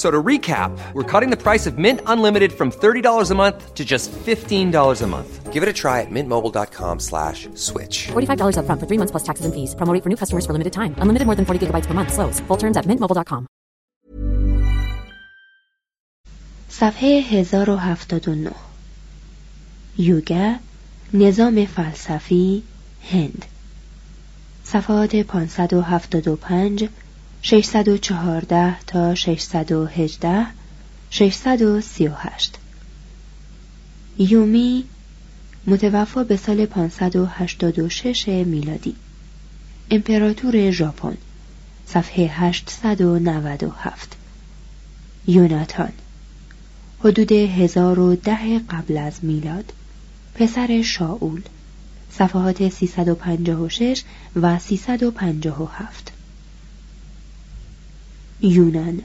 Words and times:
So 0.00 0.10
to 0.10 0.22
recap, 0.22 0.78
we're 0.92 1.10
cutting 1.10 1.30
the 1.30 1.42
price 1.42 1.66
of 1.66 1.78
Mint 1.78 2.00
Unlimited 2.04 2.52
from 2.52 2.70
$30 2.70 3.30
a 3.30 3.34
month 3.34 3.74
to 3.74 3.82
just 3.82 4.12
$15 4.12 5.02
a 5.02 5.06
month. 5.06 5.52
Give 5.54 5.62
it 5.62 5.70
a 5.70 5.72
try 5.72 6.02
at 6.02 6.10
mintmobile.com 6.10 7.00
slash 7.00 7.48
switch. 7.54 8.08
$45 8.12 8.58
upfront 8.60 8.80
for 8.80 8.86
three 8.86 8.98
months 9.00 9.12
plus 9.12 9.24
taxes 9.28 9.46
and 9.46 9.54
fees. 9.54 9.74
Promo 9.74 9.94
rate 9.94 10.02
for 10.02 10.10
new 10.10 10.20
customers 10.22 10.44
for 10.44 10.52
limited 10.52 10.74
time. 10.74 10.94
Unlimited 10.98 11.24
more 11.24 11.34
than 11.34 11.46
40 11.46 11.60
gigabytes 11.66 11.86
per 11.86 11.94
month. 11.94 12.12
Slows. 12.12 12.40
Full 12.40 12.58
terms 12.58 12.76
at 12.76 12.84
mintmobile.com. 12.84 13.46
صفحه 16.68 17.22
1079 17.30 18.52
یوگا 19.98 20.56
نظام 21.14 21.64
فلسفی 21.66 22.62
هند 23.12 23.44
صفحات 24.64 25.16
575 25.16 26.88
614 27.41 28.75
تا 28.87 29.15
618 29.15 30.47
638 31.09 32.57
یومی 34.17 34.83
متوفا 35.67 36.23
به 36.23 36.37
سال 36.37 36.65
586 36.65 38.27
میلادی. 38.27 38.95
امپراتور 39.91 40.71
ژاپن 40.71 41.17
صفحه 41.85 42.27
897 42.33 44.15
یوناتان 45.27 45.91
حدود 46.99 47.31
1010 47.31 48.59
قبل 48.59 48.97
از 48.97 49.13
میلاد. 49.25 49.73
پسر 50.35 50.81
شاول 50.81 51.41
صفحات 52.11 52.69
356 52.69 54.03
و 54.35 54.59
357 54.59 56.11
یونان 58.43 59.01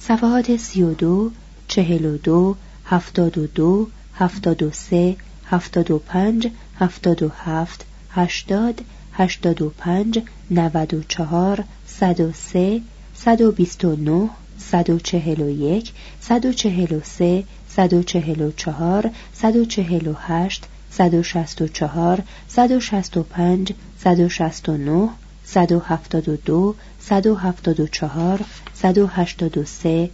صفحات 0.00 0.50
32 0.56 1.32
42 1.68 2.56
72 2.90 3.88
73 4.20 5.16
75 5.50 6.50
77 6.80 7.84
80 8.16 8.84
85 9.18 10.22
94 10.50 11.64
103 11.86 12.82
129 13.14 14.30
141 14.58 15.92
143 16.20 17.46
144 17.68 19.10
148 19.32 20.68
164 20.90 22.24
165 22.48 23.74
169 24.04 25.10
172 25.46 26.74
174 27.06 28.46
183 28.72 30.10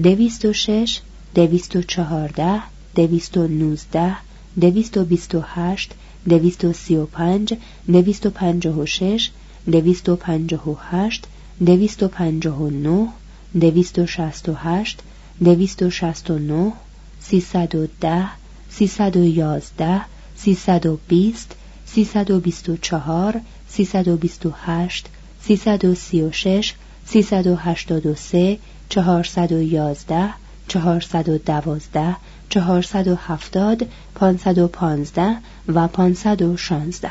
206 0.00 1.00
214 1.32 2.62
219 2.94 4.16
228 4.58 5.94
235 6.26 7.58
256 7.86 9.30
258 9.66 11.28
259 11.60 13.12
268 13.54 15.02
269 15.40 16.72
310 17.20 18.30
311 18.68 20.04
320 20.34 21.56
324 21.86 23.44
328 23.68 25.21
336 25.42 26.74
383 27.06 28.60
411 28.88 30.34
412 30.68 32.16
470 32.48 33.88
515 34.14 35.36
و 35.68 35.88
516 35.88 37.10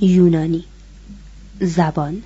یونانی. 0.00 0.64
زبان. 1.60 2.22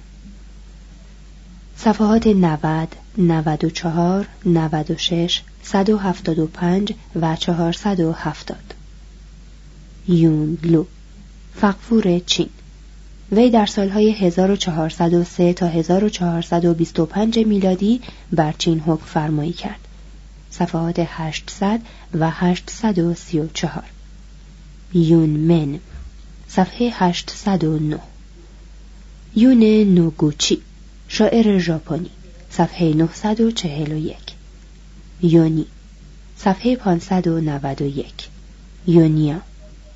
صفحات 1.76 2.26
90 2.26 2.96
94 3.18 4.26
96 4.46 5.42
175 5.62 6.94
و 7.16 7.36
470 7.36 8.56
یونگلو 10.08 10.84
فقفور 11.54 12.18
چین. 12.18 12.48
وی 13.32 13.50
در 13.50 13.66
سالهای 13.66 14.10
1403 14.10 15.52
تا 15.52 15.66
1425 15.66 17.38
میلادی 17.38 18.00
بر 18.32 18.54
چین 18.58 18.80
حکم 18.80 19.04
فرمایی 19.04 19.52
کرد. 19.52 19.80
صفحات 20.50 21.06
800 21.06 21.80
و 22.14 22.30
834 22.30 23.84
یون 24.94 25.30
من 25.30 25.80
صفحه 26.48 26.90
809 26.94 27.98
یون 29.36 29.62
نوگوچی 29.94 30.62
شاعر 31.08 31.58
ژاپنی 31.58 32.10
صفحه 32.50 32.94
941 32.94 34.16
یونی 35.22 35.66
صفحه 36.36 36.76
591 36.76 38.06
یونیا 38.86 39.40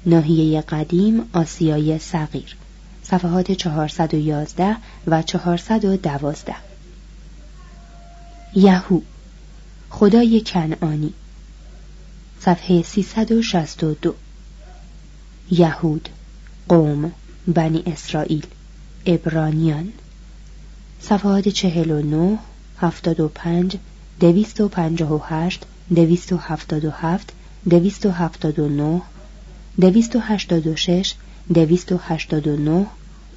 ناحیه 0.07 0.61
قدیم 0.61 1.29
آسیای 1.33 1.99
صغیر. 1.99 2.57
صفحات 3.03 3.53
411 3.53 4.77
و 5.07 5.23
412 5.23 6.55
یهو. 8.55 9.01
خدای 9.91 10.41
کنعانی. 10.41 11.13
صفحه 12.41 12.83
362 12.83 14.15
یهود. 15.51 16.09
قوم 16.69 17.13
بنی 17.49 17.83
اسرائیل. 17.87 18.47
ابرانیان. 19.07 19.93
صفحات 21.01 21.49
49 21.49 22.39
75 22.79 23.77
دویست 24.21 24.61
و 24.61 24.69
پنجاه 24.69 25.13
و 29.79 29.87
هشت 29.87 29.91
دویست 29.91 30.17
و 30.17 30.19
هفتاد 30.19 30.67
و 30.67 30.73
هفت 30.73 30.73
دویست 30.73 30.73
و 30.73 30.77
هفتاد 30.77 30.77
و 30.77 30.77
نه 30.77 30.77
دویست 30.77 30.77
و 30.77 30.77
هشتاد 30.77 30.77
و 30.77 30.77
شش 30.77 31.15
دویست 31.55 31.93
و 31.93 31.99
هشتاد 31.99 32.49
و 32.49 32.57
نه 32.57 32.87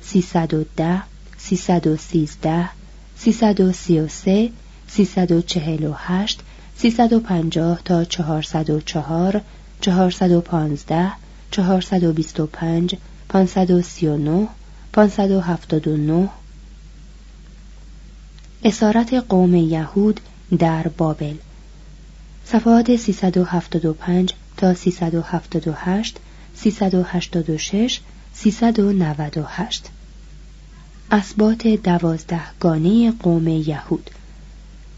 سیصد 0.02 0.54
و 0.54 0.66
ده 0.78 1.04
سیصد 1.38 1.88
و 1.88 1.98
سیزده 1.98 2.70
سیصد 3.18 3.62
و 3.62 3.72
سی 3.72 4.00
و 4.00 4.08
سه 4.08 4.52
سیصد 4.88 5.32
و 5.32 5.42
چهل 5.42 5.84
و 5.84 5.94
هشت 5.98 6.42
سیصد 6.76 7.14
و 7.14 7.20
پنجاه 7.20 7.82
تا 7.86 8.04
چهارصد 8.04 8.70
و 8.70 8.82
چهار 8.82 9.42
چهارصد 9.82 10.32
و 10.32 10.42
پانزده 10.42 11.12
چهارصد 11.52 12.04
و 12.04 12.14
بیست 12.14 12.40
و 12.40 12.46
پنج 12.46 12.96
پانصد 13.30 13.72
و 13.72 13.82
سی 13.82 14.08
و 14.08 14.18
نه 14.18 14.48
پانصد 14.94 15.32
و 15.32 15.42
هفتاد 15.42 15.88
و 15.88 15.98
نه. 15.98 16.30
اسارت 18.64 19.14
قوم 19.14 19.56
یهود 19.56 20.20
در 20.60 20.88
بابل. 20.88 21.36
صفحات 22.46 22.96
375 22.96 24.34
تا 24.58 24.74
378 24.74 26.20
386 26.58 28.00
398 28.34 29.90
اسبات 31.12 31.68
دوازدهگانه 31.68 33.12
قوم 33.12 33.48
یهود. 33.48 34.10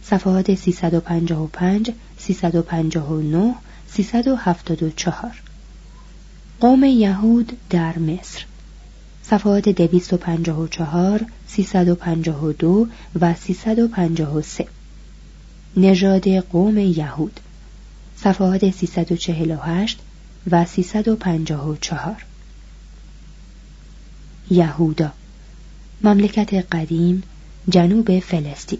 صفحات 0.04 0.56
355 0.56 1.92
359 2.18 3.56
374 3.88 5.32
قوم 6.60 6.84
یهود 6.84 7.58
در 7.70 8.00
مصر. 8.00 8.46
صفحات 9.24 9.70
254 9.70 11.26
352 11.48 12.88
و 13.22 13.34
353 13.34 14.68
نژاد 15.78 16.28
قوم 16.30 16.78
یهود. 16.78 17.40
صفحات 18.18 18.70
348 18.72 20.00
و 20.52 20.66
354 20.66 22.26
یهودا 24.52 25.12
مملکت 26.04 26.54
قدیم 26.54 27.24
جنوب 27.70 28.20
فلسطین. 28.20 28.80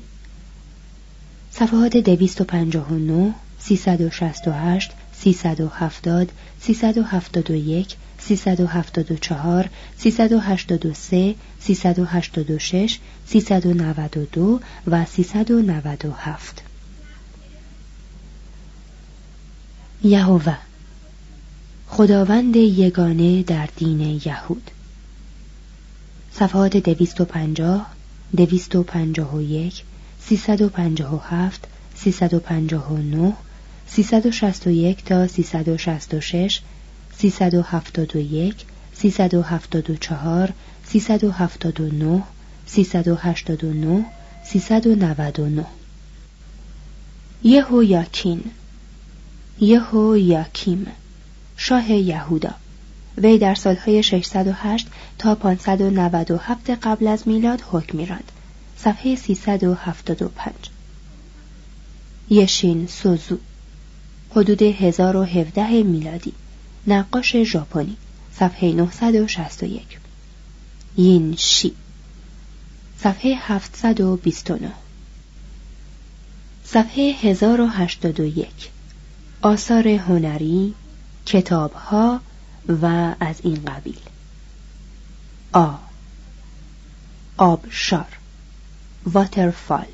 صفحات 1.52 1.98
259 1.98 3.34
368 3.60 4.92
370 5.14 6.32
371 6.60 7.96
374 8.20 9.70
383 9.98 11.36
386 11.60 13.00
392 13.28 14.60
و 14.88 15.06
397 15.06 16.62
یهوه 20.04 20.69
خداوند 21.92 22.56
یگانه 22.56 23.44
در 23.44 23.70
دین 23.76 24.00
یهود. 24.26 24.72
صفحات 26.34 26.78
250 26.78 27.86
251 28.38 29.84
357 30.20 31.68
359 31.96 33.34
361 33.88 35.06
تا 35.06 35.28
366 35.28 36.62
371 37.18 38.66
374 38.94 40.54
379 40.86 42.24
389 42.66 44.06
399 44.44 45.66
یهو 47.44 47.84
یاکین 47.84 48.44
یهو 49.60 50.18
یاکیم. 50.18 50.88
شاه 51.62 51.92
یهودا. 51.92 52.54
وی 53.18 53.38
در 53.38 53.56
سالهای 53.56 54.04
608 54.04 54.88
تا 55.18 55.36
597 55.36 56.70
قبل 56.70 57.08
از 57.08 57.28
میلاد 57.28 57.64
حکم 57.72 57.98
میراند. 57.98 58.32
صفحه 58.78 59.16
375 59.16 60.54
یشین 62.30 62.88
سوزو. 62.88 63.38
حدود 64.32 64.62
1017 64.62 65.84
میلادی. 65.84 66.34
نقاش 66.88 67.36
ژاپنی. 67.36 67.98
صفحه 68.40 68.72
961 68.74 70.00
یین 70.98 71.36
شی 71.36 71.76
صفحه 72.98 73.36
729 73.36 74.72
صفحه 76.64 77.16
1081 77.22 78.48
آثار 79.42 79.88
هنری 79.88 80.74
کتابها 81.30 82.22
و 82.82 83.16
از 83.20 83.36
این 83.44 83.66
قبیل. 83.66 84.00
آ. 85.54 85.74
آبشار. 87.38 88.18
واترفال 89.06 89.86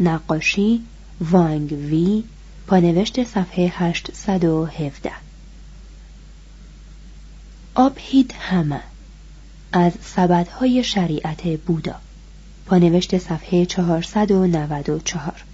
نقاشی. 0.00 0.82
وانگ 1.20 1.72
وی. 1.72 2.24
پانوشت 2.66 3.24
صفحه 3.24 3.72
817 3.76 5.12
آبهید 7.74 8.34
همه. 8.38 8.80
از 9.72 9.92
سبدهای 10.02 10.84
شریعت 10.84 11.60
بودا. 11.60 11.96
پانوشت 12.66 13.18
صفحه 13.18 13.66
494 13.66 15.44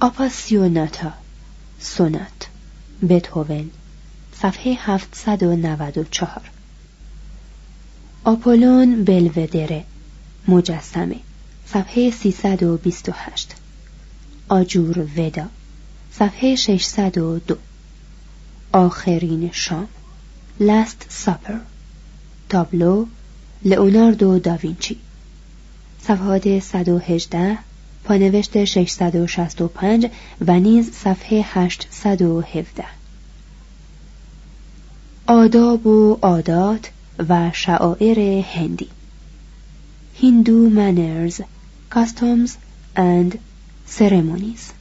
آپاسیوناتا. 0.00 1.12
سونات. 1.80 2.55
بتوون 3.02 3.70
صفحه 4.42 4.74
794 4.74 6.42
آپولون 8.24 9.04
بلودره 9.04 9.84
مجسمه 10.48 11.16
صفحه 11.66 12.10
328 12.10 13.48
آجور 14.48 15.08
ودا 15.16 15.48
صفحه 16.12 16.54
602 16.54 17.56
آخرین 18.72 19.50
شام 19.52 19.88
لاست 20.60 21.06
ساپر 21.08 21.60
تابلو 22.48 23.06
لئوناردو 23.64 24.38
داوینچی. 24.38 24.96
صفحات 26.02 26.46
118 26.46 27.58
پانوشت 28.06 28.64
665 28.64 30.06
و 30.46 30.60
نیز 30.60 30.92
صفحه 30.92 31.44
817 31.44 32.84
آداب 35.26 35.86
و 35.86 36.18
عادات 36.22 36.90
و 37.28 37.50
شعائر 37.54 38.44
هندی. 38.54 38.88
هندو 40.22 40.70
manners, 40.70 41.42
customs 41.94 42.50
and 42.96 43.38
ceremonies. 43.98 44.72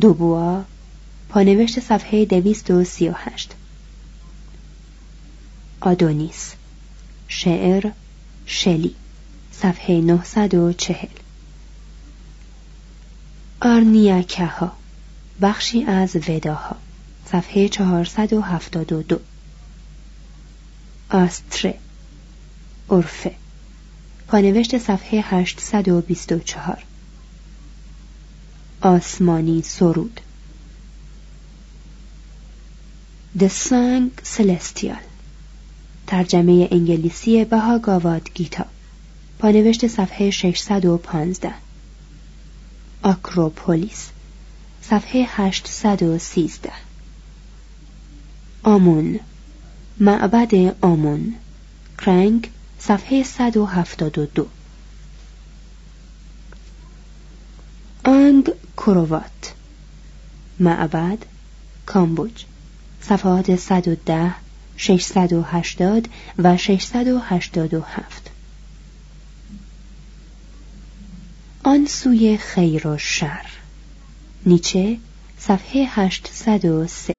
دوبوا 0.00 0.62
پانوشت 1.28 1.80
صفحه 1.80 2.24
238 2.24 3.50
آدونیس 5.80 6.54
شعر 7.28 7.90
شلی. 8.46 8.94
صفحه 9.52 10.00
940 10.00 11.23
آرنیاکه 13.64 14.46
ها 14.46 14.72
بخشی 15.40 15.84
از 15.84 16.16
وداها 16.28 16.76
صفحه 17.26 17.68
472 17.68 19.20
آستره 21.10 21.78
عرفه 22.90 23.34
پانوشت 24.28 24.78
صفحه 24.78 25.20
824 25.20 26.84
آسمانی 28.80 29.62
سرود. 29.62 30.20
The 33.38 33.48
Song 33.48 34.10
Celestial 34.36 35.02
ترجمه 36.06 36.68
انگلیسی 36.70 37.44
بهاگاواد 37.44 38.30
گیتا 38.34 38.66
پانوشت 39.38 39.86
صفحه 39.86 40.30
615 40.30 41.63
آکروپولیس 43.04 44.08
صفحه 44.82 45.26
813 45.28 46.72
آمون 48.62 49.20
معبد 50.00 50.54
آمون 50.80 51.34
کرنگ 51.98 52.50
صفحه 52.78 53.22
172 53.22 54.46
آنگ 58.04 58.50
کروات 58.76 59.54
معبد 60.60 61.18
کامبوج 61.86 62.44
صفحات 63.00 63.56
110 63.56 64.34
680 64.76 66.08
و 66.38 66.56
687 66.56 68.23
آن 71.73 71.85
سوی 71.85 72.37
خیر 72.37 72.87
و 72.87 72.97
شر 72.97 73.45
نیچه 74.45 74.97
صفحه 75.37 75.87
803 75.95 77.13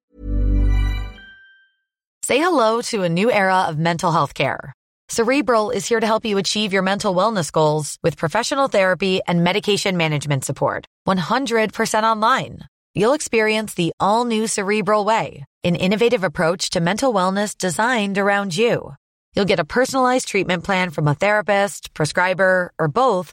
Say 2.23 2.39
hello 2.39 2.81
to 2.83 3.03
a 3.03 3.09
new 3.09 3.29
era 3.31 3.61
of 3.71 3.77
mental 3.77 4.13
health 4.13 4.35
care. 4.35 4.73
Cerebral 5.09 5.71
is 5.71 5.89
here 5.89 5.99
to 5.99 6.07
help 6.07 6.25
you 6.25 6.39
achieve 6.39 6.73
your 6.73 6.83
mental 6.83 7.13
wellness 7.13 7.51
goals 7.51 7.99
with 8.05 8.17
professional 8.17 8.69
therapy 8.69 9.21
and 9.27 9.43
medication 9.43 9.97
management 9.97 10.45
support. 10.45 10.87
100% 11.09 12.05
online. 12.05 12.61
You'll 12.95 13.15
experience 13.15 13.75
the 13.75 13.93
all 13.99 14.25
new 14.25 14.47
Cerebral 14.47 15.05
Way, 15.05 15.45
an 15.65 15.75
innovative 15.75 16.23
approach 16.23 16.71
to 16.71 16.81
mental 16.81 17.13
wellness 17.13 17.59
designed 17.59 18.19
around 18.19 18.57
you. 18.57 18.95
You'll 19.35 19.53
get 19.53 19.61
a 19.61 19.65
personalized 19.65 20.29
treatment 20.29 20.63
plan 20.63 20.91
from 20.91 21.09
a 21.09 21.15
therapist, 21.15 21.93
prescriber, 21.95 22.73
or 22.79 22.87
both 22.87 23.33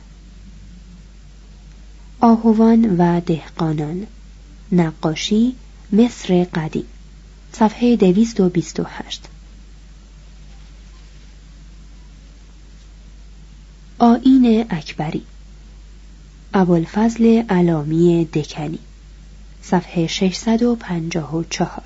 آهوان 2.21 2.97
و 2.97 3.19
دهقانان. 3.19 4.07
نقاشی 4.71 5.55
مصر 5.91 6.43
قدیم. 6.43 6.85
صفحه 7.53 7.95
دویست 7.95 8.39
و 8.39 8.49
بیست 8.49 8.79
و 8.79 8.83
هشت. 8.83 9.27
آین 13.99 14.65
اکبری. 14.69 15.23
ابوالفضل 16.53 17.43
علامی 17.49 18.25
دکنی. 18.25 18.79
صفحه 19.61 20.07
654 20.07 21.83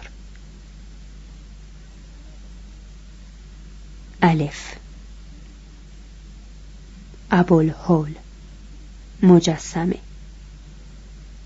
الف. 4.21 4.75
ابوالهول. 7.31 8.13
مجسمه. 9.23 10.04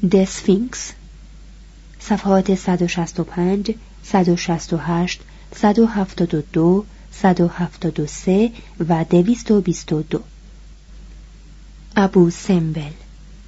دسفینکس 0.08 0.92
صفحات 2.00 2.56
165 2.56 3.76
168 4.04 5.22
172 5.56 6.86
173 7.12 8.52
و 8.90 9.06
222 9.06 10.24
ابو 11.96 12.30
سمبل 12.30 12.92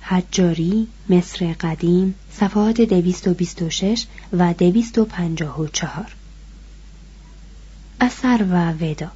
حجاری 0.01 0.87
مصر 1.09 1.53
قدیم 1.53 2.15
صفحات 2.31 2.81
226 2.81 4.05
و 4.33 4.53
254 4.53 6.15
اثر 8.01 8.45
و 8.51 8.71
ودا. 8.71 9.11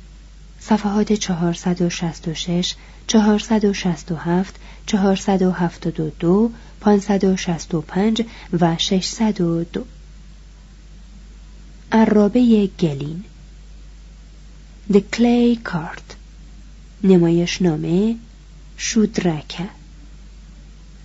صفحات 0.59 1.13
466 1.13 2.75
467 3.07 4.55
472 4.85 6.51
565 6.85 8.25
و 8.61 8.77
602 8.77 9.85
عرابه 11.91 12.67
گلین. 12.79 13.23
The 14.91 15.01
Clay 15.13 15.69
Card 15.69 16.15
نمایشنامه 17.03 18.15
شودرکه. 18.77 19.69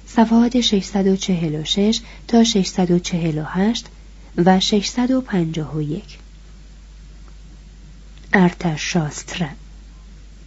صفحات 0.06 0.60
646 0.60 2.00
تا 2.28 2.44
648 2.44 3.86
و 4.36 4.60
651 4.60 6.18
ارتشاستر 8.32 9.48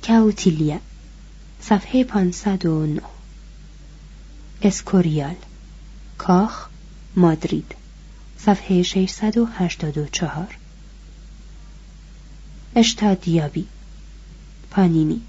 کاوتیلیا. 0.07 0.79
صفحه 1.61 2.03
509 2.03 3.12
اسکوریال. 4.63 5.35
کاخ 6.17 6.67
مادرید. 7.15 7.75
صفحه 8.37 8.83
684 8.83 10.57
اشتادیابی. 12.75 13.65
پانینی. 14.71 15.21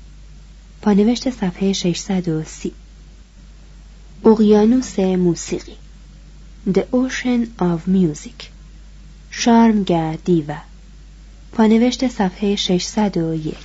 پانوشت 0.83 1.31
صفحه 1.31 1.73
630 1.73 2.73
اقیانوس 4.25 4.99
موسیقی. 4.99 5.76
The 6.67 6.83
Ocean 6.93 7.47
of 7.61 7.88
Music. 7.88 8.55
شارمگا 9.31 10.14
دیوا 10.25 10.57
پانوشت 11.53 12.09
صفحه 12.09 12.57
601 12.57 13.57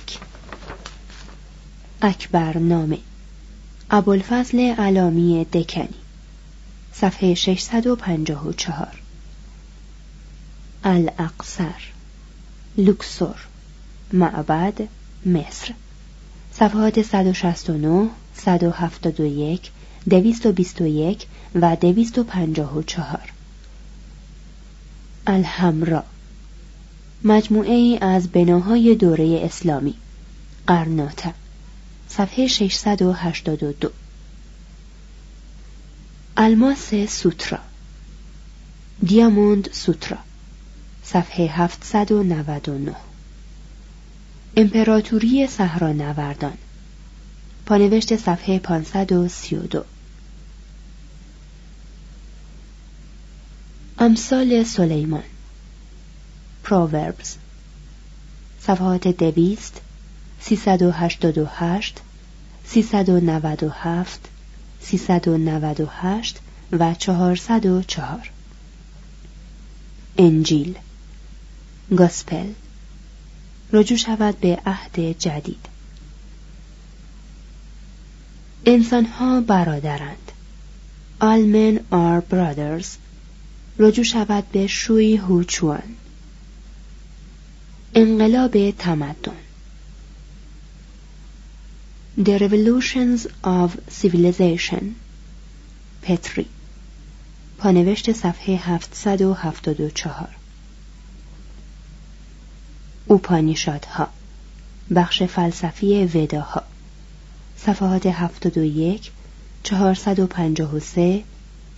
اکبر 2.02 2.58
نامه 2.58 2.98
ابوالفضل 3.92 4.58
علامی 4.58 5.44
دکنی 5.44 5.94
صفحه 6.92 7.34
654 7.34 8.88
الاقصر 10.84 11.74
لوکسور 12.76 13.36
معبد 14.12 14.88
مصر. 15.26 15.74
صفحات 16.52 17.02
169 17.02 18.08
171 18.34 19.70
221 20.10 21.26
و 21.54 21.76
254 21.76 23.32
الحمرا 25.26 26.04
مجموعه 27.24 27.74
ای 27.74 27.98
از 27.98 28.28
بناهای 28.28 28.94
دوره 28.94 29.40
اسلامی 29.44 29.94
قرناطه. 30.66 31.34
صفحه 32.20 32.46
682 32.46 33.90
الماس 36.36 36.94
سوترا. 37.08 37.58
دیاموند 39.06 39.72
سوترا. 39.72 40.18
صفحه 41.04 41.46
799 41.46 42.96
امپراتوری 44.56 45.46
صحرانوردان. 45.46 46.58
پانوشت 47.66 48.16
صفحه 48.16 48.58
532 48.58 49.84
امثال 53.98 54.64
سلیمان. 54.64 55.24
پرووربز. 56.64 57.36
صفحات 58.60 59.08
دویست 59.08 59.80
سیصد 60.40 60.82
و 62.76 62.78
هشتاد 62.78 63.08
و 63.08 63.18
هشت 63.18 63.18
سیصد 63.18 63.18
و 63.18 63.20
نود 63.20 63.62
و 63.62 63.68
هفت 63.68 64.30
سیصد 64.80 65.28
و 65.28 65.38
نود 65.38 65.80
و 65.80 65.86
هشت 65.86 66.38
و 66.72 66.94
چهارصد 66.94 67.66
و 67.66 67.82
چهار. 67.82 68.30
انجیل 70.18 70.78
گاسپل 71.96 72.52
رجوع 73.72 73.98
شود 73.98 74.40
به 74.40 74.58
عهد 74.66 75.18
جدید. 75.18 75.66
انسانها 78.66 79.40
برادرند. 79.40 80.32
All 81.20 81.44
men 81.54 81.78
are 81.92 82.22
brothers. 82.34 82.86
رجوع 83.78 84.04
شود 84.04 84.44
به 84.52 84.66
شوی 84.66 85.16
هوچوان. 85.16 85.96
انقلاب 87.94 88.70
تمدن. 88.70 89.39
The 92.20 92.38
Revolutions 92.38 93.26
of 93.42 93.70
Civilization 93.88 94.84
پتری 96.02 96.46
پانوشت 97.58 98.12
صفحه 98.12 98.56
774 98.92 100.28
اوپانیشادها 103.06 104.08
بخش 104.94 105.22
فلسفی 105.22 106.04
وداها. 106.04 106.62
صفحات 107.56 108.06
71 108.06 109.10
453 109.64 111.24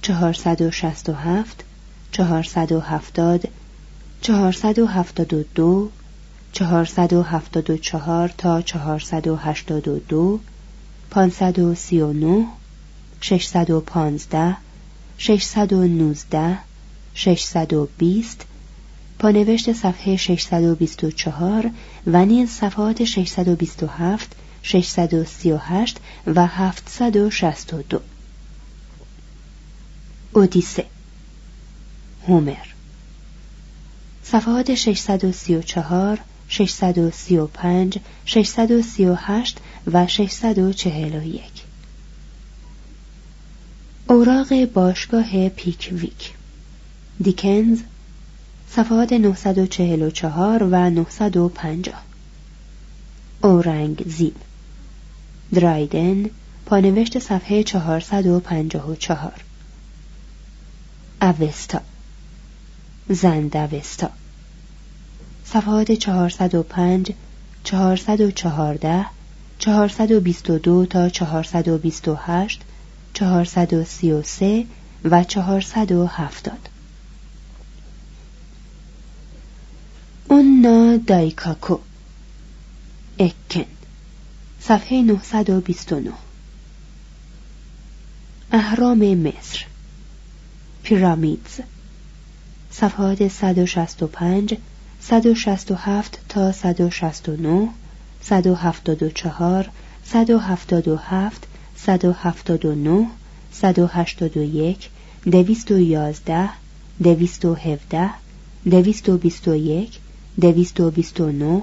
467 0.02 1.64
470 2.12 3.48
472 4.22 5.90
474 6.52 8.28
تا 8.28 8.62
482 8.62 10.40
539 11.10 12.46
615 13.20 14.56
619 15.18 16.58
620 17.14 18.46
پانوشت 19.18 19.72
صفحه 19.72 20.16
624 20.16 21.70
و 22.06 22.24
نیز 22.24 22.50
صفحات 22.50 23.04
627 23.04 24.36
638 24.62 25.96
و 26.26 26.46
762 26.46 28.00
اودیسه 30.32 30.86
هومر. 32.28 32.66
صفحات 34.22 34.74
634 34.74 36.20
635 36.52 37.98
638 38.24 39.58
و 39.92 40.06
641 40.06 41.42
اوراق 44.08 44.64
باشگاه 44.64 45.48
پیکویک. 45.48 46.32
دیکنز 47.22 47.80
صفحات 48.70 49.12
944 49.12 50.62
و 50.62 50.90
950 50.90 52.02
اورنگ 53.42 54.02
زیب. 54.06 54.36
درایدن 55.54 56.30
پانوشت 56.66 57.18
صفحه 57.18 57.62
454 57.62 59.32
اوستا 61.22 61.80
زند 63.08 63.56
اوستا. 63.56 64.10
صفحات 65.52 65.92
405 65.92 67.14
414 67.64 69.06
422 69.58 70.86
تا 70.86 71.08
428 71.08 72.60
433 73.14 74.66
و 75.04 75.24
470 75.24 76.52
اونا 80.28 80.96
دایکاکو. 80.96 81.78
اکن. 83.18 83.64
صفحه 84.60 85.02
929 85.02 86.12
اهرام 88.52 88.98
مصر. 88.98 89.66
پیرامیدز 90.82 91.60
صفحات 92.70 93.28
165 93.28 94.56
167 95.02 96.18
تا 96.28 96.52
169 96.52 97.68
174 98.20 99.70
177 100.04 101.46
179 101.76 103.06
181 103.52 104.90
211 105.26 106.50
217 107.00 108.10
221 108.64 110.00
229 110.38 111.62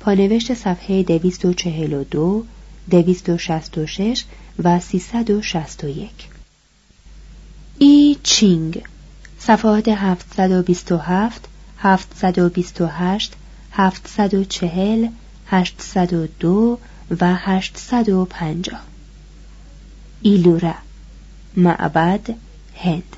پانوشت 0.00 0.54
صفحه 0.54 1.02
242 1.02 2.44
266 2.90 4.24
و 4.64 4.80
361 4.80 6.10
ای 7.78 8.16
چینگ 8.22 8.82
صفحات 9.38 9.88
727 9.88 11.51
728 11.82 13.32
740 13.76 15.10
802 15.50 16.78
و 17.20 17.34
850 17.36 18.76
ایلورا 20.22 20.74
معبد 21.56 22.34
هند. 22.76 23.16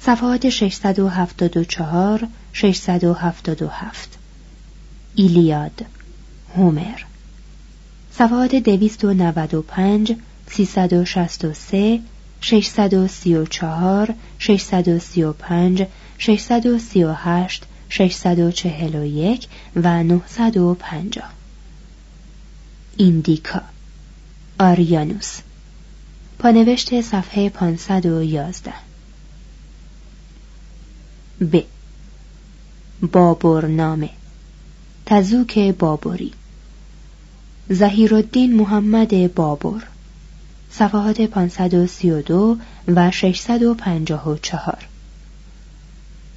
صفحات 0.00 0.48
674 0.48 2.28
677 2.52 4.18
ایلیاد 5.14 5.84
هومر. 6.56 7.04
صفحات 8.12 8.54
295 8.54 10.16
363 10.46 12.02
634 12.40 14.14
635 14.38 15.86
638 16.18 17.62
641 17.88 19.46
و 19.76 20.02
950 20.02 21.24
ایندیکا 22.96 23.62
آریانوس. 24.58 25.38
پانوشت 26.38 27.00
صفحه 27.00 27.48
511 27.48 28.72
ب. 31.52 31.60
بابرنامه 33.12 34.10
تزوک 35.06 35.58
بابری. 35.58 36.32
زهیرالدین 37.68 38.56
محمد 38.56 39.34
بابر 39.34 39.82
صفحات 40.70 41.20
532 41.20 42.56
و 42.88 43.10
654 43.10 44.78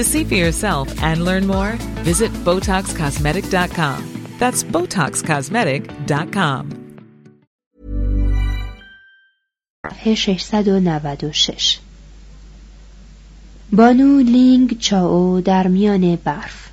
To 0.00 0.04
see 0.04 0.24
for 0.24 0.34
yourself 0.34 1.02
and 1.02 1.26
learn 1.26 1.46
more, 1.46 1.72
visit 2.08 2.32
BotoxCosmetic.com. 2.32 4.00
That's 4.38 4.62
BotoxCosmetic.com. 4.62 6.70
صفحه 9.86 10.14
696 10.14 11.78
بانو 13.72 14.20
لینگ 14.20 14.78
چاو 14.78 15.40
در 15.40 15.66
میان 15.66 16.16
برف 16.16 16.68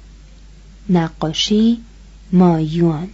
نقاشی 0.89 1.81
مایوان 2.31 3.09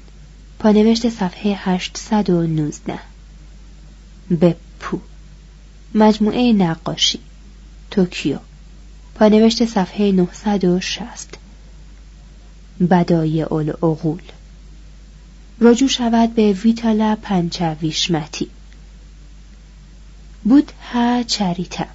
پانوشت 0.59 1.09
صفحه 1.09 1.55
819 1.57 2.99
بپو 4.41 4.99
مجموعه 5.95 6.53
نقاشی 6.53 7.19
توکیو 7.91 8.37
پانوشت 9.15 9.65
صفحه 9.65 10.11
960 10.11 11.37
بدای 12.89 13.41
العقول. 13.41 14.21
رجوع 15.61 15.89
شود 15.89 16.35
به 16.35 16.53
ویتالا 16.53 17.17
پنچویشمتی. 17.21 18.49
بود 20.43 20.71
ها 20.93 21.23
چریتا. 21.23 21.85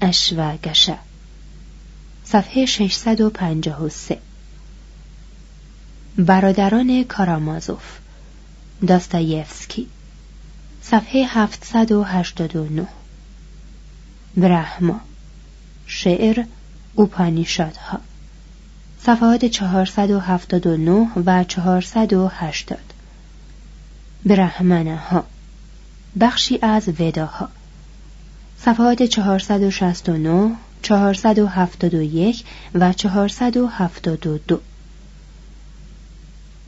اشوگشه 0.00 0.98
صفحه 2.24 2.66
653 2.66 4.18
برادران 6.18 7.04
کارامازوف. 7.04 7.98
داستایفسکی. 8.86 9.86
صفحه 10.82 11.26
789 11.26 12.86
برهما. 14.36 15.00
شعر 15.90 16.44
اوپانیشادها. 16.94 18.00
صفحات 19.02 19.44
479 19.44 21.06
و 21.26 21.44
480 21.44 22.78
برهمنه 24.26 24.96
ها 24.96 25.24
بخشی 26.20 26.58
از 26.62 26.88
وداها. 26.88 27.48
صفحات 28.58 29.02
469 29.02 30.56
471 30.82 32.44
و 32.74 32.92
472 32.92 34.60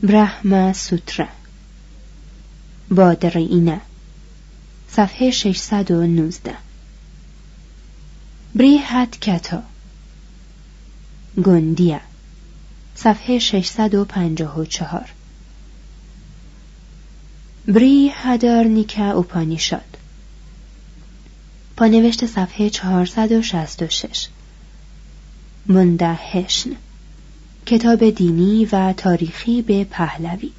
برهما 0.03 0.73
سوترا. 0.73 1.27
بادرینه 2.89 3.81
صفحه 4.89 5.31
619 5.31 6.62
بریحت 8.55 9.19
کتا. 9.19 9.63
گندیه. 11.43 12.01
صفحه 12.95 13.39
654 13.39 15.09
بری 17.67 18.11
هدارنیکا 18.15 19.11
اوپانیشاد 19.11 19.97
پانوشت 21.77 22.25
صفحه 22.25 22.69
466 22.69 24.27
مندهشن. 25.67 26.69
کتاب 27.65 28.09
دینی 28.09 28.65
و 28.71 28.93
تاریخی 28.93 29.61
به 29.61 29.83
پهلوی. 29.83 30.51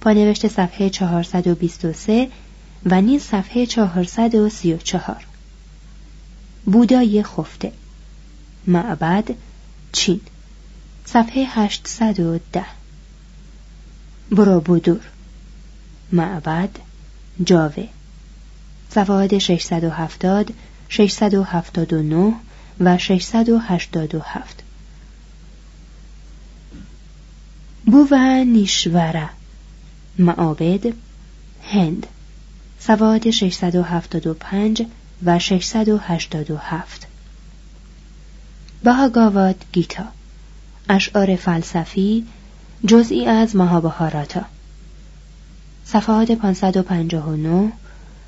پانوشت 0.00 0.48
صفحه 0.48 0.90
423 0.90 2.28
و 2.86 3.00
نیز 3.00 3.22
صفحه 3.22 3.66
434 3.66 5.29
بودای 6.64 7.22
خفته. 7.22 7.72
معبد 8.66 9.34
چین. 9.92 10.20
صفحه 11.04 11.46
810 11.48 12.64
بودور. 14.64 15.00
معبد 16.12 16.78
جاوه. 17.44 17.88
صفحات 18.90 19.38
670 19.38 20.54
679 20.88 22.34
و 22.80 22.98
687 22.98 24.62
بوون 27.86 28.46
نیشوره. 28.46 29.28
معابد 30.18 30.92
هند. 31.62 32.06
صفحات 32.78 33.30
675 33.30 34.86
و 35.24 35.38
687 35.38 37.06
بهاگاواد 38.84 39.64
گیتا 39.72 40.04
اشعار 40.88 41.36
فلسفی 41.36 42.26
جزئی 42.86 43.26
از 43.26 43.56
مهابهاراتا 43.56 44.44
صفحات 45.84 46.32
559 46.32 47.72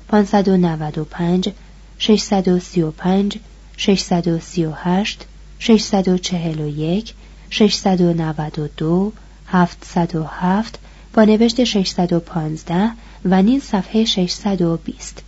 595 0.07 1.49
635 1.97 3.37
638 3.77 5.25
641 5.59 7.13
692 7.49 9.13
707 9.47 10.79
با 11.13 11.23
نوشت 11.23 11.63
615 11.63 12.91
و 13.25 13.41
نیز 13.41 13.63
صفحه 13.63 14.05
620 14.05 15.23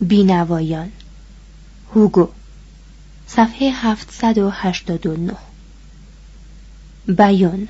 بینوایان. 0.00 0.92
هوگو 1.94 2.28
صفحه 3.26 3.70
789 3.70 5.36
بیان 7.08 7.68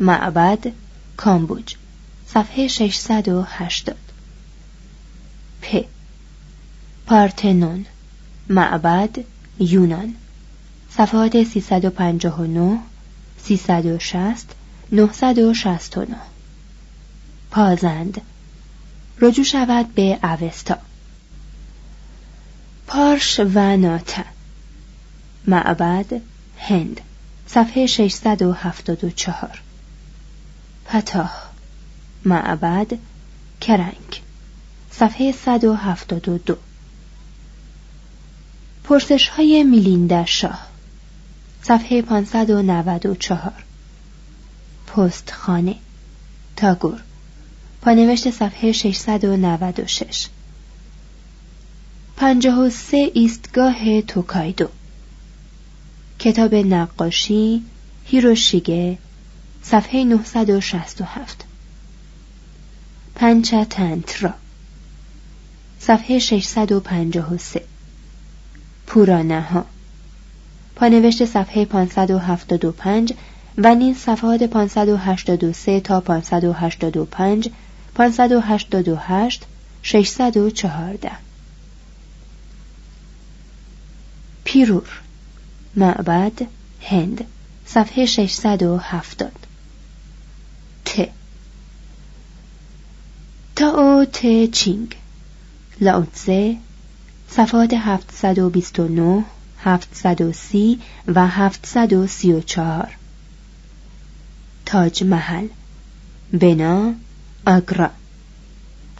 معبد 0.00 0.72
کامبوج 1.16 1.74
صفحه 2.26 2.68
680 2.68 3.96
پ 5.62 5.84
پارتنون 7.06 7.86
معبد 8.48 9.18
یونان. 9.58 10.14
صفحات 10.96 11.44
359 11.44 12.78
360 13.44 14.54
969 14.92 16.16
پازند 17.50 18.20
رجوع 19.20 19.44
شود 19.44 19.94
به 19.94 20.18
اوستا. 20.22 20.78
پارش 22.92 23.40
و 23.40 23.76
ناتا 23.76 24.24
معبد 25.46 26.20
هند. 26.58 27.00
صفحه 27.46 27.86
674 27.86 29.60
پتاه 30.84 31.50
معبد 32.24 32.98
کرنگ. 33.60 34.22
صفحه 34.90 35.32
172 35.32 36.56
پرسش 38.84 39.28
های 39.28 39.64
میلیندا 39.64 40.24
شاه. 40.24 40.66
صفحه 41.62 42.02
594 42.02 43.52
پستخانه. 44.86 45.76
تاگور. 46.56 47.00
پانوشت 47.82 48.30
صفحه 48.30 48.72
696 48.72 50.28
53 52.16 53.10
ایستگاه 53.14 54.02
توکایدو. 54.02 54.68
کتاب 56.18 56.54
نقاشی 56.54 57.62
هیروشیگه 58.04 58.98
صفحه 59.62 60.04
967 60.04 61.44
پنچتنترا. 63.14 64.34
صفحه 65.78 66.18
653 66.18 67.62
پورانه 68.86 69.40
ها 69.40 69.64
پانوشت 70.76 71.24
صفحه 71.24 71.64
575 71.64 73.14
و 73.58 73.74
نیز 73.74 73.96
صفحات 73.96 74.42
583 74.42 75.80
تا 75.80 76.00
585 76.00 77.50
588 77.94 79.42
614 79.82 81.31
پیرور. 84.44 84.88
معبد 85.76 86.46
هند 86.82 87.24
صفحه 87.66 88.06
670 88.06 89.32
ت. 90.84 91.08
تاو 93.56 94.04
ت 94.04 94.46
چینگ. 94.50 94.96
لاوتزه 95.80 96.56
صفحات 97.28 97.74
729 97.74 99.24
730 99.58 100.78
و 101.08 101.28
734 101.28 102.88
تاج 104.66 105.04
محل. 105.04 105.46
بنا 106.32 106.94
آگرا. 107.46 107.90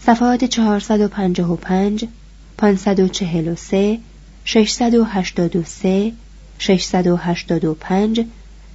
صفحات 0.01 0.45
455 0.45 2.09
543 2.57 4.01
683 4.45 6.13
685 6.59 8.27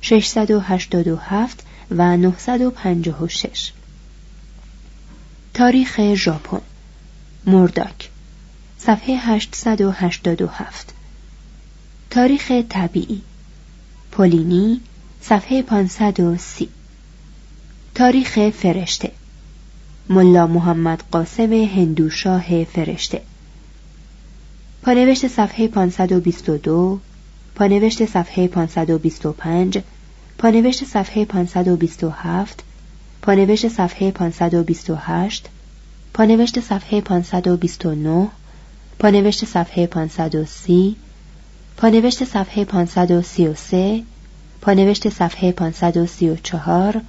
687 0.01 1.63
و 1.91 2.17
956 2.17 3.71
تاریخ 5.53 6.13
ژاپن. 6.15 6.62
مرداک. 7.45 8.10
صفحه 8.77 9.17
887 9.17 10.93
تاریخ 12.10 12.51
طبیعی. 12.69 13.21
پولینی. 14.12 14.82
صفحه 15.21 15.62
530 15.62 16.69
تاریخ 17.95 18.49
فرشته. 18.49 19.12
ملا 20.10 20.47
محمد 20.47 21.03
قاسم 21.12 21.53
هندوشاه 21.53 22.63
فرشته. 22.63 23.21
پانوشت 24.81 25.27
صفحه 25.27 25.67
522 25.67 26.99
پانوشت 27.55 28.05
صفحه 28.05 28.47
525 28.47 29.79
پانوشت 30.37 30.85
صفحه 30.85 31.25
527 31.25 32.63
پانوشت 33.21 33.67
صفحه 33.67 34.11
528 34.11 35.49
پانوشت 36.13 36.59
صفحه 36.59 37.01
529 37.01 38.27
پانوشت 38.99 39.45
صفحه 39.45 39.87
530 39.87 40.95
پانوشت 41.77 42.23
صفحه 42.23 42.65
533 42.65 44.03
پانوشت 44.61 45.09
صفحه 45.09 45.51
534 45.51 47.01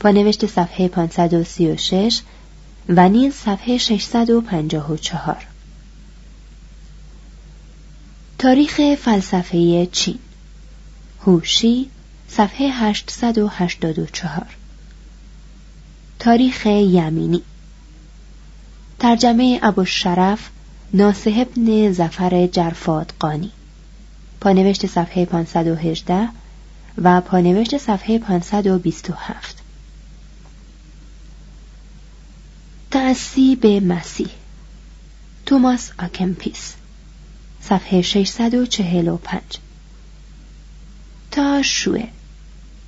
پانوشت 0.00 0.46
صفحه 0.46 0.88
536 0.88 2.22
و 2.88 3.08
نیز 3.08 3.34
صفحه 3.34 3.78
654 3.78 5.49
تاریخ 8.40 8.80
فلسفه 8.94 9.86
چین. 9.86 10.18
هوشی 11.20 11.90
صفحه 12.28 12.70
884 12.72 14.46
تاریخ 16.18 16.66
یمینی. 16.66 17.42
ترجمه 18.98 19.60
ابو 19.62 19.84
شرف 19.84 20.50
ناسه 20.94 21.30
ابن 21.30 21.92
زفر 21.92 22.46
جرفات 22.46 23.12
قانی. 23.18 23.50
پانوشت 24.40 24.86
صفحه 24.86 25.24
518 25.24 26.28
و 26.98 27.20
پانوشت 27.20 27.78
صفحه 27.78 28.18
527 28.18 29.56
تأسی 32.90 33.56
به 33.56 33.80
مسیح. 33.80 34.30
توماس 35.46 35.90
آکمپیس. 35.98 36.79
صفحه 37.62 38.02
645 38.02 39.40
تا 41.30 41.62
شوه. 41.62 42.08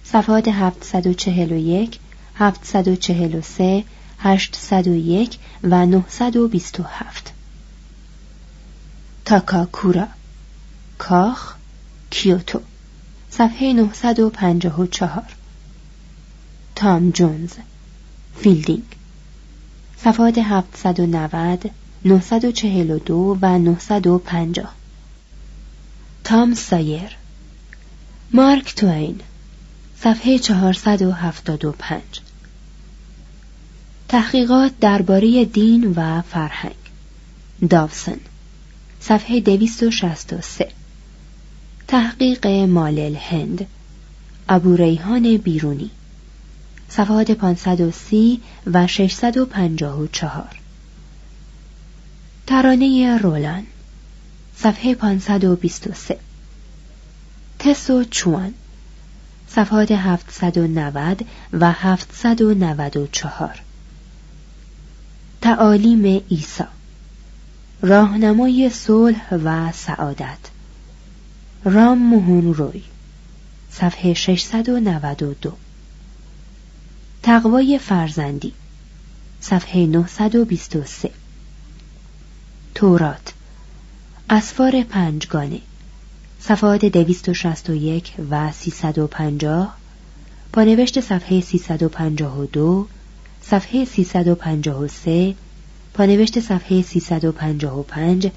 صفحات 0.04 0.48
741 0.48 1.98
743 2.35 3.85
801 4.18 5.38
و 5.62 5.87
927 5.87 7.32
تاکاکورا. 9.24 10.08
کاخ 10.98 11.54
کیوتو. 12.11 12.61
صفحه 13.30 13.72
954 13.72 15.22
تام 16.74 17.11
جونز. 17.11 17.52
فیلدینگ. 18.37 18.96
صفحات 19.96 20.38
790 20.38 21.70
942 22.04 23.38
و 23.42 23.58
950 23.58 24.68
تام 26.24 26.54
سایر. 26.54 27.16
مارک 28.32 28.74
توین. 28.74 29.20
صفحه 30.00 30.38
475 30.38 32.02
تحقیقات 34.08 34.72
درباره 34.80 35.44
دین 35.44 35.92
و 35.96 36.22
فرهنگ. 36.22 36.74
داوسن. 37.70 38.18
صفحه 39.00 39.40
263 39.40 40.68
تحقیق 41.88 42.46
مال 42.46 42.98
الهند. 42.98 43.66
ابو 44.48 44.76
ریحان 44.76 45.36
بیرونی. 45.36 45.90
صفحات 46.88 47.30
530 47.30 48.40
و 48.66 48.86
654 48.86 50.62
ترانه 52.52 53.18
رولان 53.18 53.66
صفحه 54.56 54.94
523 54.94 56.18
تسو 57.58 58.04
چوان 58.04 58.54
صفحات 59.48 59.92
790 59.92 61.26
و 61.52 61.72
794 61.72 63.62
تعالیم 65.40 66.22
عیسی 66.30 66.64
راهنمای 67.82 68.70
صلح 68.70 69.34
و 69.34 69.72
سعادت. 69.72 70.38
رام 71.64 71.98
مهون 71.98 72.54
روی 72.54 72.82
صفحه 73.70 74.14
692 74.14 75.52
تقوای 77.22 77.78
فرزندی 77.78 78.52
صفحه 79.40 79.86
923 79.86 81.21
تورات 82.74 83.32
اسفار 84.30 84.82
پنجگانه 84.82 85.61
صفحات 86.40 86.85
261 86.85 88.12
و 88.30 88.52
350 88.52 89.68
پانوشت 90.52 91.00
صفحه 91.00 91.40
352 91.40 92.87
صفحه 93.42 93.85
353 93.85 95.35
پانوشت 95.94 96.40
صفحه 96.40 96.82
355 96.82 98.30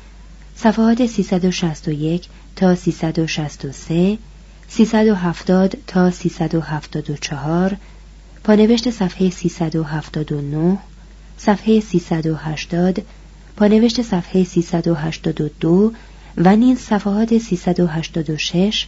صفحات 0.56 1.06
361 1.06 2.28
تا 2.56 2.76
363 2.76 4.17
370 4.67 5.78
تا 5.88 6.12
374 6.12 7.78
پانوشت 8.43 8.89
صفحه 8.89 9.30
379 9.30 10.78
صفحه 11.38 11.80
380 11.80 13.06
پانوشت 13.58 14.02
صفحه 14.02 14.44
382 14.44 15.94
و 16.38 16.56
نیز 16.56 16.80
صفحات 16.80 17.38
386 17.38 18.88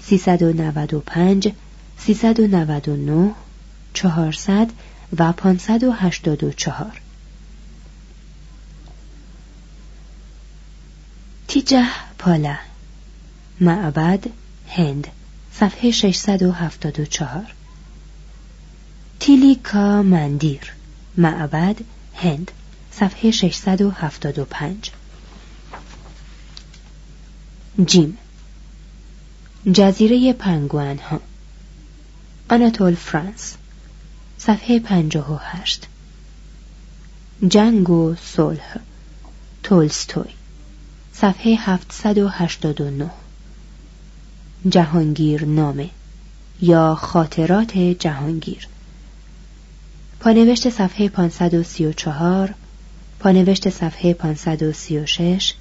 395 0.00 1.52
399 1.98 3.30
400 3.94 4.70
و 5.18 5.32
584 5.32 7.00
تیجه 11.48 11.86
پالا 12.18 12.56
معبد 13.60 14.24
هند 14.68 15.06
صفحه 15.52 15.90
674 15.90 17.54
تیلیکا 19.20 20.02
مندیر 20.02 20.72
معبد 21.16 21.76
هند. 22.14 22.50
صفحه 22.92 23.30
675 23.30 24.90
جیم. 27.86 28.18
جزیره 29.72 30.32
پنگوان 30.32 30.98
ها. 30.98 31.20
آناتول 32.50 32.94
فرانس. 32.94 33.54
صفحه 34.38 34.78
58 34.78 35.86
جنگ 37.48 37.90
و 37.90 38.14
صلح. 38.14 38.76
تولستوی. 39.62 40.30
صفحه 41.12 41.54
789 41.54 43.10
جهانگیر 44.68 45.44
نامه. 45.44 45.90
یا 46.62 46.94
خاطرات 46.94 47.78
جهانگیر. 47.78 48.68
پانوشت 50.20 50.70
صفحه 50.70 51.08
534 51.08 52.54
پانوشت 53.22 53.70
صفحه 53.70 54.14
536 54.14 55.54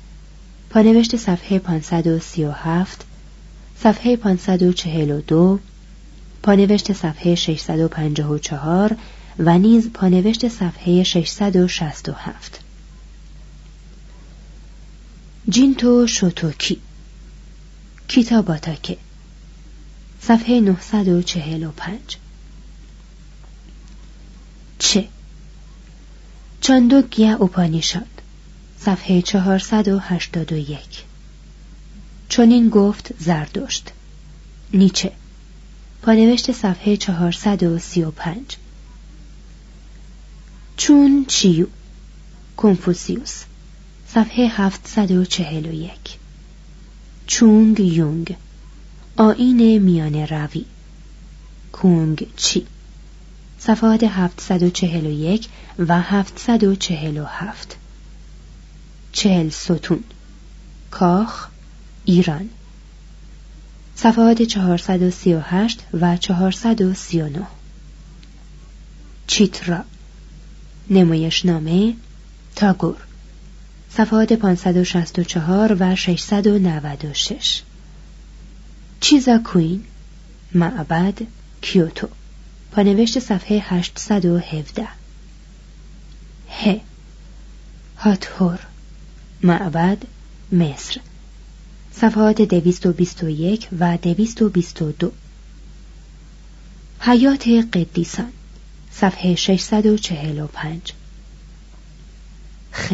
پانوشت 0.69 1.15
صفحه 1.15 1.59
537 1.59 3.05
صفحه 3.79 4.15
542 4.15 5.59
پانوشت 6.43 6.93
صفحه 6.93 7.35
654 7.35 8.97
و 9.39 9.57
نیز 9.57 9.89
پانوشت 9.93 10.47
صفحه 10.47 11.03
667 11.03 12.59
جینتو 15.49 16.07
شوتوکی 16.07 16.81
کیتاباتاکه 18.07 18.97
صفحه 20.21 20.59
945 20.59 22.17
چه؟ 24.79 25.07
چاندوگیا 26.61 27.35
اوپانیشاد 27.35 28.21
صفحه 28.79 29.21
481 29.21 31.03
چنین 32.29 32.69
گفت 32.69 33.11
زردشت 33.19 33.91
نیچه. 34.73 35.11
پانوشت 36.01 36.51
صفحه 36.51 36.97
435 36.97 38.55
چون 40.77 41.25
چیو؟ 41.27 41.67
کنفوسیوس. 42.57 43.43
صفحه 44.07 44.47
741 44.47 45.95
چونگ 47.27 47.79
یونگ. 47.79 48.35
آین 49.17 49.77
میان 49.77 50.15
روی 50.15 50.65
کونگ 51.71 52.27
چی؟ 52.35 52.67
صفحات 53.63 54.03
741 54.03 55.47
و 55.79 56.01
747 56.01 57.75
چهل 59.11 59.49
ستون. 59.49 60.03
کاخ 60.91 61.47
ایران. 62.05 62.49
صفحات 63.95 64.41
438 64.41 65.79
و 65.93 66.17
439 66.17 67.47
چیترا. 69.27 69.83
نمایشنامه 70.89 71.93
تاگور. 72.55 72.97
صفحات 73.89 74.33
564 74.33 75.77
و 75.79 75.95
696 75.95 77.61
چیزا 78.99 79.37
کوین. 79.37 79.83
معبد 80.53 81.21
کیوتو. 81.61 82.07
پانوشت 82.71 83.19
صفحه 83.19 83.59
817 83.59 84.87
ه. 86.49 86.81
هاتهور 87.97 88.59
معبد 89.43 89.97
مصر. 90.51 91.01
صفحات 91.91 92.41
دویست 92.41 92.85
و 92.85 92.93
بیست 92.93 93.23
و 93.23 93.29
یک 93.29 93.67
و 93.79 93.97
دویست 93.97 94.41
و 94.41 94.49
بیست 94.49 94.81
و 94.81 94.91
دو. 94.91 95.11
حیات 96.99 97.47
قدیسان. 97.47 98.31
صفحه 98.91 99.35
645 99.35 100.93
خ. 102.71 102.93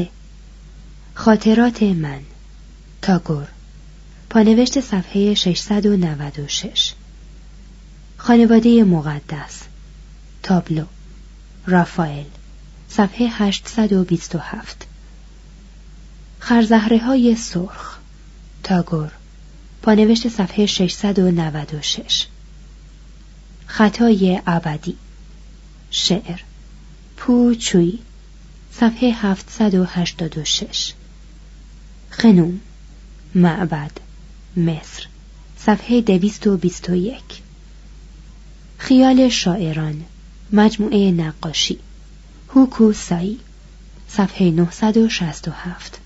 خاطرات 1.13 1.84
من. 1.84 2.22
تاگور. 3.02 3.48
پانوشت 4.30 4.80
صفحه 4.80 5.34
696 5.34 6.94
خانواده 8.28 8.84
مقدس. 8.84 9.62
تابلو. 10.44 10.86
رافائل. 11.68 12.26
صفحه 12.90 13.28
827 13.32 14.88
خرزهره 16.40 16.98
های 17.00 17.36
سرخ. 17.36 17.98
تاگور. 18.63 19.12
پانوشت 19.82 20.28
صفحه 20.28 20.66
696 20.66 22.28
خطای 23.68 24.42
ابدی. 24.48 24.98
شعر. 25.92 26.42
پوچوی 27.18 28.00
صفحه 28.72 29.12
786 29.12 30.94
خنوم. 32.10 32.60
معبد. 33.36 33.92
مصر. 34.58 35.08
صفحه 35.58 36.02
221 36.02 37.46
خیال 38.78 39.30
شاعران 39.30 40.06
مجموعه 40.52 41.12
نقاشی 41.12 41.80
هوکو 42.50 42.94
سایی 42.94 43.40
صفحه 44.10 44.52
967 44.52 46.00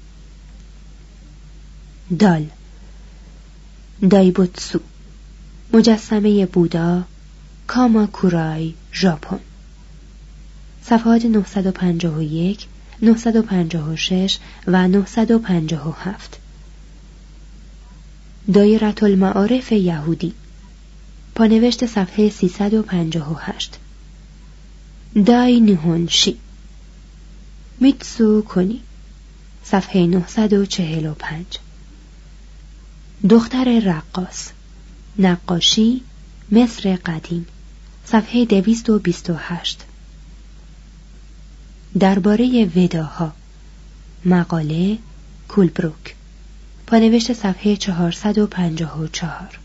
دال 2.20 2.46
دایبوتسو 4.10 4.80
مجسمه 5.74 6.46
بودا 6.46 7.04
کاما 7.68 8.08
کورای 8.08 8.74
ژاپن. 8.94 9.40
صفحات 10.84 11.26
951 11.26 12.68
956 13.02 14.40
و 14.68 14.88
957 14.88 16.40
دایرت 18.54 19.04
المعارف 19.04 19.72
یهودی. 19.72 20.34
پانوشت 21.42 21.86
صفحه 21.86 22.30
358 22.30 23.80
دای 25.26 25.60
نیهونشی 25.60 26.38
میتسو 27.80 28.42
کنی. 28.42 28.82
صفحه 29.64 30.08
945 30.08 31.46
دختر 33.30 33.80
رقاص. 33.80 34.50
نقاشی 35.20 36.02
مصر 36.52 36.96
قدیم. 36.96 37.48
صفحه 38.06 38.46
228 38.46 39.86
درباره 42.00 42.72
وداها. 42.76 43.34
مقاله 44.26 44.98
کولبروک. 45.48 46.16
پانوشت 46.88 47.34
صفحه 47.34 47.76
454 47.76 49.61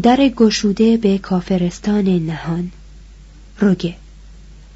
در 0.00 0.28
گشوده 0.36 0.96
به 0.96 1.18
کافرستان 1.18 2.04
نهان. 2.04 2.72
روگه 3.58 3.96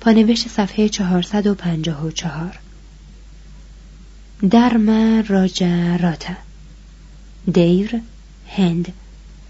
پانوشت 0.01 0.49
صفحه 0.49 0.89
454 0.89 2.59
درم 4.51 4.91
راجراتا. 5.29 6.35
دیر 7.53 8.01
هند. 8.49 8.93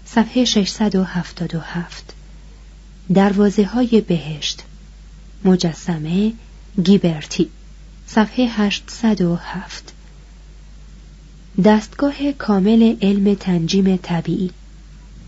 صفحه 0.05 0.45
677 0.45 2.13
دروازه 3.13 3.65
های 3.65 4.01
بهشت. 4.01 4.63
مجسمه 5.43 6.33
گیبرتی. 6.83 7.49
صفحه 8.05 8.45
807 8.45 9.93
دستگاه 11.65 12.31
کامل 12.31 12.95
علم 13.01 13.33
تنجیم 13.33 13.97
طبیعی. 13.97 14.51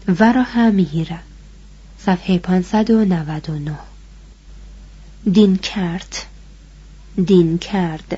وراها 0.10 0.72
میهیره 0.72 1.20
صفحه 2.00 2.38
599 2.38 3.78
دین 5.34 5.58
کرد. 5.58 6.16
دین 7.26 7.58
کرد. 7.58 8.18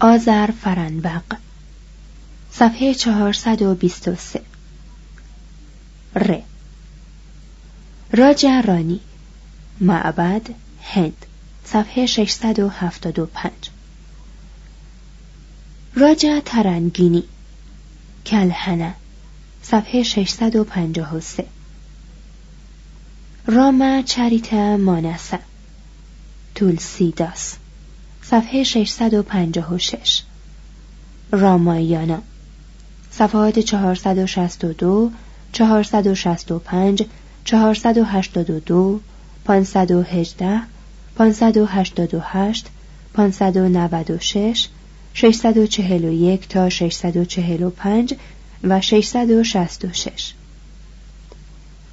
آذر 0.00 0.50
فرنبق. 0.50 1.22
صفحه 2.52 2.94
423 2.94 4.40
ر. 6.14 6.38
راجع 8.12 8.60
رانی. 8.60 9.00
معبد 9.80 10.54
هند. 10.82 11.26
صفحه 11.64 12.06
675 12.06 13.50
راجع 15.94 16.40
ترنگینی. 16.40 17.24
کلهنه. 18.26 18.94
صفحه 19.62 20.02
653 20.02 21.44
راما 23.46 24.02
چریتا 24.02 24.76
مانسه. 24.76 25.38
تولسیداس. 26.54 27.56
صفحه 28.22 28.62
656 28.62 30.22
رامایانا. 31.32 32.22
صفحات 33.10 33.60
462 33.60 35.12
465 35.52 37.06
482 37.44 39.00
518 39.44 40.62
588 41.16 42.66
596 43.14 44.68
641 45.14 46.48
تا 46.48 46.68
645 46.68 48.14
و 48.64 48.80
666 48.80 50.32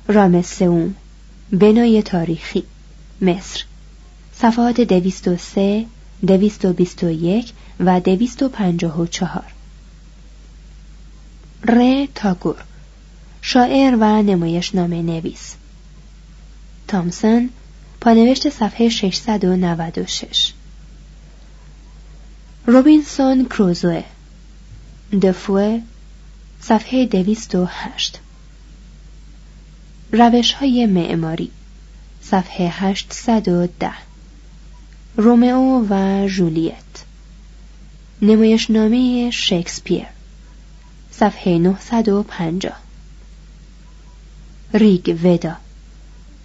رامسئوم 0.08 0.96
بنای 1.52 2.02
تاریخی. 2.02 2.64
مصر. 3.22 3.64
صفحات 4.34 4.82
203 4.82 5.86
221 6.28 7.54
و 7.80 8.00
254 8.00 9.44
ر. 11.64 12.06
تاگور. 12.16 12.64
شاعر 13.42 13.96
و 13.96 14.22
نمایش 14.22 14.76
نامه 14.76 15.02
نویس. 15.02 15.56
تامسون 16.88 17.50
پانوشت 18.02 18.50
صفحه 18.50 18.90
696 18.90 20.54
روبینسون 22.66 23.46
کروزوه 23.46 24.04
دفوه 25.22 25.82
صفحه 26.62 27.06
208 27.06 28.20
روش 30.12 30.54
های 30.54 30.86
معماری. 30.86 31.52
صفحه 32.22 32.70
810 32.70 33.92
رومئو 35.18 35.86
و 35.90 36.28
جولیت. 36.28 36.76
نمایشنامه 38.22 39.30
شکسپیر. 39.32 40.06
صفحه 41.12 41.58
950 41.58 42.74
ریگ 44.74 45.20
ودا. 45.24 45.56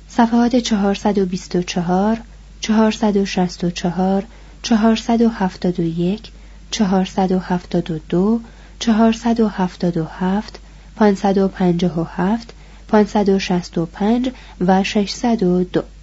صفحات 0.09 0.57
424 0.57 2.21
464 2.61 4.27
471 4.63 6.33
472 6.71 8.41
477 8.85 10.61
557 10.97 12.55
565 12.89 14.33
و 14.61 14.85
602 14.85 15.94